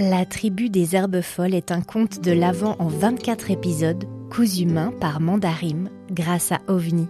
La 0.00 0.24
tribu 0.24 0.70
des 0.70 0.96
herbes 0.96 1.20
folles 1.20 1.54
est 1.54 1.70
un 1.70 1.82
conte 1.82 2.22
de 2.22 2.32
l'Avent 2.32 2.74
en 2.78 2.88
24 2.88 3.50
épisodes, 3.50 4.06
cousu 4.30 4.64
main 4.64 4.94
par 4.98 5.20
Mandarim 5.20 5.90
grâce 6.10 6.52
à 6.52 6.60
OVNI. 6.68 7.06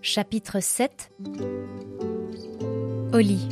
Chapitre 0.00 0.60
7 0.60 1.12
Oli 3.12 3.46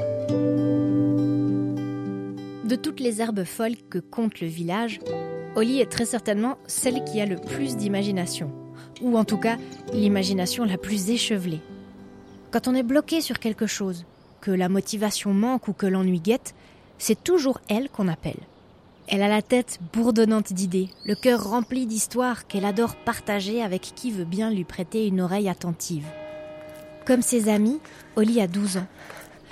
De 2.64 2.76
toutes 2.76 3.00
les 3.00 3.20
herbes 3.20 3.44
folles 3.44 3.76
que 3.90 3.98
compte 3.98 4.40
le 4.40 4.46
village, 4.46 5.00
Oli 5.54 5.82
est 5.82 5.92
très 5.92 6.06
certainement 6.06 6.56
celle 6.66 7.04
qui 7.04 7.20
a 7.20 7.26
le 7.26 7.36
plus 7.36 7.76
d'imagination, 7.76 8.50
ou 9.02 9.18
en 9.18 9.26
tout 9.26 9.36
cas 9.36 9.58
l'imagination 9.92 10.64
la 10.64 10.78
plus 10.78 11.10
échevelée. 11.10 11.60
Quand 12.52 12.68
on 12.68 12.74
est 12.74 12.82
bloqué 12.82 13.20
sur 13.20 13.38
quelque 13.38 13.66
chose, 13.66 14.06
que 14.40 14.50
la 14.50 14.70
motivation 14.70 15.34
manque 15.34 15.68
ou 15.68 15.74
que 15.74 15.84
l'ennui 15.84 16.20
guette, 16.20 16.54
c'est 17.00 17.24
toujours 17.24 17.60
elle 17.68 17.88
qu'on 17.88 18.08
appelle. 18.08 18.38
Elle 19.08 19.22
a 19.22 19.28
la 19.28 19.42
tête 19.42 19.80
bourdonnante 19.92 20.52
d'idées, 20.52 20.90
le 21.06 21.14
cœur 21.16 21.42
rempli 21.42 21.86
d'histoires 21.86 22.46
qu'elle 22.46 22.66
adore 22.66 22.94
partager 22.94 23.62
avec 23.62 23.80
qui 23.96 24.12
veut 24.12 24.26
bien 24.26 24.50
lui 24.50 24.64
prêter 24.64 25.06
une 25.08 25.22
oreille 25.22 25.48
attentive. 25.48 26.06
Comme 27.06 27.22
ses 27.22 27.48
amis, 27.48 27.80
Oli 28.16 28.40
a 28.40 28.46
12 28.46 28.76
ans. 28.76 28.86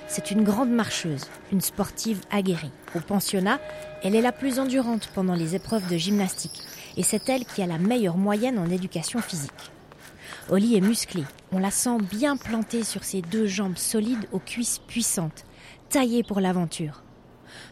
C'est 0.06 0.30
une 0.30 0.44
grande 0.44 0.70
marcheuse, 0.70 1.24
une 1.50 1.62
sportive 1.62 2.20
aguerrie. 2.30 2.70
Au 2.94 3.00
pensionnat, 3.00 3.60
elle 4.04 4.14
est 4.14 4.22
la 4.22 4.32
plus 4.32 4.58
endurante 4.58 5.10
pendant 5.14 5.34
les 5.34 5.56
épreuves 5.56 5.90
de 5.90 5.96
gymnastique, 5.96 6.62
et 6.98 7.02
c'est 7.02 7.28
elle 7.30 7.46
qui 7.46 7.62
a 7.62 7.66
la 7.66 7.78
meilleure 7.78 8.18
moyenne 8.18 8.58
en 8.58 8.70
éducation 8.70 9.20
physique. 9.20 9.72
Oli 10.50 10.76
est 10.76 10.82
musclée, 10.82 11.24
on 11.50 11.58
la 11.58 11.70
sent 11.70 11.96
bien 12.10 12.36
plantée 12.36 12.84
sur 12.84 13.04
ses 13.04 13.22
deux 13.22 13.46
jambes 13.46 13.78
solides 13.78 14.28
aux 14.32 14.38
cuisses 14.38 14.80
puissantes, 14.86 15.44
taillée 15.88 16.22
pour 16.22 16.40
l'aventure. 16.40 17.02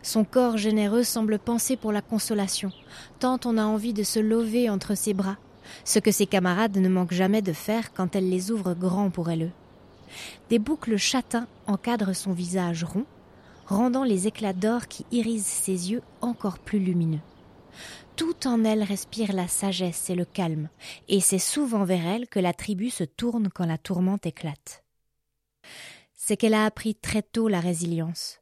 Son 0.03 0.25
corps 0.25 0.57
généreux 0.57 1.03
semble 1.03 1.39
penser 1.39 1.77
pour 1.77 1.93
la 1.93 2.03
consolation, 2.03 2.71
tant 3.19 3.39
on 3.45 3.59
a 3.59 3.65
envie 3.65 3.93
de 3.93 4.03
se 4.03 4.19
lever 4.19 4.71
entre 4.71 4.95
ses 4.95 5.15
bras, 5.15 5.37
ce 5.85 5.99
que 5.99 6.11
ses 6.11 6.27
camarades 6.27 6.77
ne 6.77 6.89
manquent 6.89 7.13
jamais 7.13 7.43
de 7.43 7.53
faire 7.53 7.93
quand 7.93 8.17
elle 8.17 8.29
les 8.29 8.51
ouvre 8.51 8.75
grands 8.75 9.11
pour 9.11 9.31
elle. 9.31 9.53
Des 10.51 10.59
boucles 10.59 10.97
châtains 10.97 11.49
encadrent 11.67 12.15
son 12.15 12.33
visage 12.33 12.85
rond, 12.85 13.07
rendant 13.67 14.05
les 14.05 14.27
éclats 14.27 14.53
d'or 14.53 14.87
qui 14.87 15.05
irisent 15.11 15.45
ses 15.45 15.91
yeux 15.91 16.03
encore 16.21 16.59
plus 16.59 16.79
lumineux. 16.79 17.21
Tout 18.17 18.47
en 18.47 18.65
elle 18.65 18.83
respire 18.83 19.33
la 19.33 19.49
sagesse 19.49 20.09
et 20.09 20.15
le 20.15 20.25
calme, 20.25 20.71
et 21.09 21.21
c'est 21.21 21.39
souvent 21.39 21.85
vers 21.85 22.07
elle 22.07 22.29
que 22.29 22.41
la 22.41 22.55
tribu 22.55 22.89
se 22.89 23.05
tourne 23.05 23.51
quand 23.55 23.67
la 23.67 23.77
tourmente 23.77 24.25
éclate. 24.25 24.85
C'est 26.15 26.37
qu'elle 26.37 26.55
a 26.55 26.65
appris 26.65 26.95
très 26.95 27.23
tôt 27.23 27.49
la 27.49 27.61
résilience. 27.61 28.41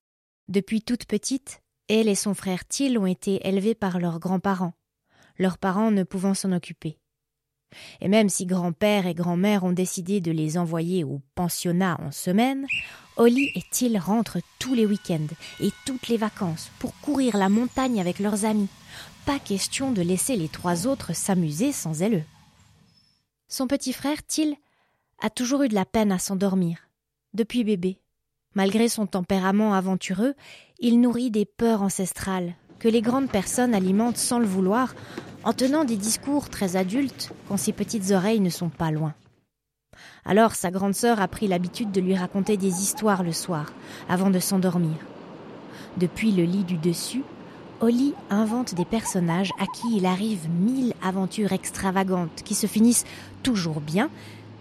Depuis 0.48 0.83
toute 0.83 1.06
petite, 1.06 1.62
elle 1.89 2.09
et 2.09 2.14
son 2.14 2.34
frère 2.34 2.67
Till 2.67 2.98
ont 2.98 3.06
été 3.06 3.47
élevés 3.47 3.75
par 3.75 3.98
leurs 3.98 4.20
grands-parents, 4.20 4.75
leurs 5.39 5.59
parents 5.59 5.91
ne 5.91 6.03
pouvant 6.03 6.34
s'en 6.34 6.53
occuper. 6.53 6.98
Et 8.00 8.09
même 8.09 8.28
si 8.28 8.47
grand-père 8.47 9.06
et 9.06 9.15
grand-mère 9.15 9.65
ont 9.65 9.72
décidé 9.72 10.20
de 10.20 10.31
les 10.31 10.59
envoyer 10.59 11.03
au 11.03 11.20
pensionnat 11.34 11.98
en 12.00 12.12
semaine, 12.12 12.67
Holly 13.17 13.50
et 13.55 13.62
Till 13.70 13.98
rentrent 13.98 14.39
tous 14.59 14.75
les 14.75 14.87
week-ends 14.87 15.27
et 15.61 15.70
toutes 15.84 16.09
les 16.09 16.17
vacances 16.17 16.70
pour 16.78 16.95
courir 17.00 17.37
la 17.37 17.48
montagne 17.48 18.00
avec 18.00 18.19
leurs 18.19 18.45
amis. 18.45 18.69
Pas 19.27 19.39
question 19.39 19.92
de 19.92 20.03
laisser 20.03 20.37
les 20.37 20.48
trois 20.48 20.87
autres 20.87 21.15
s'amuser 21.15 21.72
sans 21.72 22.03
elle. 22.03 22.25
Son 23.48 23.67
petit 23.67 23.92
frère 23.92 24.25
Till 24.27 24.56
a 25.20 25.31
toujours 25.31 25.62
eu 25.62 25.69
de 25.69 25.75
la 25.75 25.84
peine 25.84 26.12
à 26.12 26.19
s'endormir, 26.19 26.89
depuis 27.33 27.65
bébé. 27.65 27.98
Malgré 28.55 28.88
son 28.88 29.06
tempérament 29.06 29.74
aventureux, 29.74 30.34
il 30.78 31.00
nourrit 31.00 31.30
des 31.30 31.44
peurs 31.44 31.83
ancestrales 31.83 32.55
que 32.78 32.88
les 32.88 33.02
grandes 33.02 33.30
personnes 33.30 33.74
alimentent 33.74 34.16
sans 34.16 34.38
le 34.38 34.47
vouloir 34.47 34.94
en 35.42 35.52
tenant 35.52 35.84
des 35.84 35.97
discours 35.97 36.48
très 36.48 36.77
adultes 36.77 37.32
quand 37.48 37.56
ses 37.56 37.72
petites 37.72 38.12
oreilles 38.12 38.41
ne 38.41 38.50
sont 38.50 38.69
pas 38.69 38.91
loin. 38.91 39.15
Alors 40.25 40.54
sa 40.54 40.70
grande 40.70 40.94
sœur 40.94 41.20
a 41.20 41.28
pris 41.28 41.48
l'habitude 41.48 41.92
de 41.92 42.00
lui 42.00 42.16
raconter 42.16 42.56
des 42.56 42.82
histoires 42.82 43.22
le 43.22 43.32
soir, 43.32 43.72
avant 44.09 44.31
de 44.31 44.38
s'endormir. 44.38 44.97
Depuis 45.97 46.32
le 46.32 46.44
lit 46.44 46.65
du 46.65 46.76
dessus, 46.76 47.22
Holly 47.81 48.15
invente 48.31 48.75
des 48.75 48.84
personnages 48.84 49.50
à 49.59 49.66
qui 49.66 49.97
il 49.97 50.06
arrive 50.06 50.48
mille 50.48 50.94
aventures 51.03 51.53
extravagantes 51.53 52.42
qui 52.44 52.54
se 52.54 52.66
finissent 52.66 53.04
toujours 53.42 53.81
bien 53.81 54.10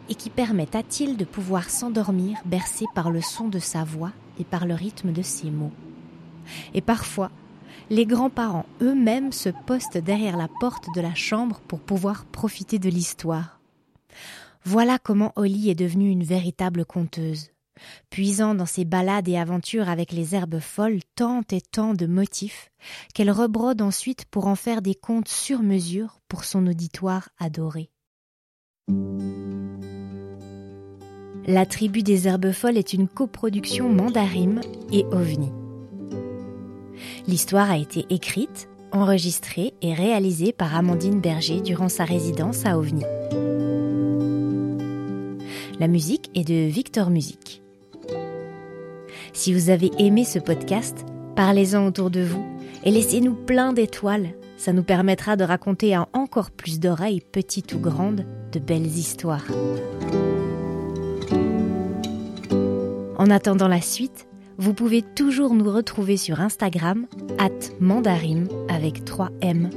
et 0.09 0.15
qui 0.15 0.29
permettent 0.29 0.75
à 0.75 0.83
Till 0.83 1.17
de 1.17 1.25
pouvoir 1.25 1.69
s'endormir 1.69 2.37
bercé 2.45 2.85
par 2.93 3.11
le 3.11 3.21
son 3.21 3.47
de 3.47 3.59
sa 3.59 3.83
voix 3.83 4.11
et 4.39 4.43
par 4.43 4.65
le 4.65 4.73
rythme 4.73 5.11
de 5.11 5.21
ses 5.21 5.49
mots? 5.49 5.71
Et 6.73 6.81
parfois, 6.81 7.31
les 7.89 8.05
grands-parents 8.05 8.65
eux-mêmes 8.81 9.31
se 9.31 9.49
postent 9.49 9.97
derrière 9.97 10.37
la 10.37 10.47
porte 10.59 10.87
de 10.95 11.01
la 11.01 11.13
chambre 11.13 11.59
pour 11.67 11.79
pouvoir 11.79 12.25
profiter 12.25 12.79
de 12.79 12.89
l'histoire. 12.89 13.59
Voilà 14.65 14.97
comment 14.99 15.33
Holly 15.35 15.69
est 15.69 15.75
devenue 15.75 16.09
une 16.09 16.23
véritable 16.23 16.85
conteuse, 16.85 17.51
puisant 18.09 18.55
dans 18.55 18.65
ses 18.65 18.85
balades 18.85 19.27
et 19.27 19.37
aventures 19.37 19.89
avec 19.89 20.11
les 20.11 20.35
herbes 20.35 20.59
folles 20.59 21.01
tant 21.15 21.41
et 21.51 21.61
tant 21.61 21.93
de 21.93 22.05
motifs 22.05 22.71
qu'elle 23.13 23.31
rebrode 23.31 23.81
ensuite 23.81 24.25
pour 24.25 24.47
en 24.47 24.55
faire 24.55 24.81
des 24.81 24.95
contes 24.95 25.27
sur 25.27 25.61
mesure 25.61 26.19
pour 26.29 26.45
son 26.45 26.65
auditoire 26.67 27.29
adoré. 27.39 27.89
La 31.45 31.65
tribu 31.65 32.03
des 32.03 32.27
herbes 32.27 32.51
folles 32.51 32.77
est 32.77 32.93
une 32.93 33.07
coproduction 33.07 33.89
Mandarim 33.89 34.61
et 34.93 35.03
OVNI. 35.11 35.51
L'histoire 37.27 37.69
a 37.69 37.77
été 37.77 38.05
écrite, 38.09 38.69
enregistrée 38.93 39.73
et 39.81 39.93
réalisée 39.93 40.53
par 40.53 40.73
Amandine 40.75 41.19
Berger 41.19 41.59
durant 41.59 41.89
sa 41.89 42.05
résidence 42.05 42.65
à 42.65 42.77
OVNI. 42.77 43.03
La 45.79 45.87
musique 45.87 46.29
est 46.33 46.47
de 46.47 46.67
Victor 46.69 47.09
Music. 47.09 47.61
Si 49.33 49.53
vous 49.53 49.69
avez 49.69 49.91
aimé 49.97 50.23
ce 50.23 50.39
podcast, 50.39 51.05
parlez-en 51.35 51.85
autour 51.87 52.09
de 52.09 52.21
vous 52.21 52.45
et 52.85 52.91
laissez-nous 52.91 53.33
plein 53.33 53.73
d'étoiles. 53.73 54.29
Ça 54.63 54.71
nous 54.71 54.83
permettra 54.83 55.35
de 55.35 55.43
raconter 55.43 55.93
à 55.93 56.07
encore 56.13 56.49
plus 56.49 56.79
d'oreilles, 56.79 57.19
petites 57.19 57.73
ou 57.73 57.79
grandes, 57.79 58.25
de 58.53 58.59
belles 58.59 58.85
histoires. 58.85 59.43
En 63.17 63.29
attendant 63.29 63.67
la 63.67 63.81
suite, 63.81 64.25
vous 64.57 64.73
pouvez 64.73 65.01
toujours 65.01 65.53
nous 65.53 65.69
retrouver 65.69 66.15
sur 66.15 66.39
Instagram, 66.39 67.07
at 67.39 67.49
mandarim 67.81 68.47
avec 68.69 69.03
3 69.03 69.31
M. 69.41 69.69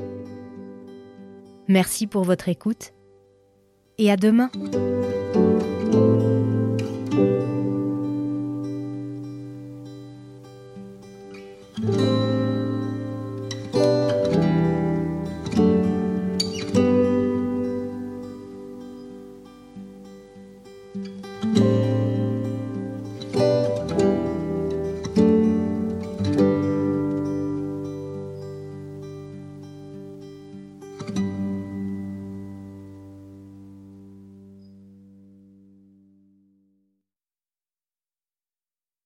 Merci 1.66 2.06
pour 2.06 2.22
votre 2.22 2.48
écoute 2.48 2.92
et 3.98 4.08
à 4.08 4.16
demain. 4.16 4.52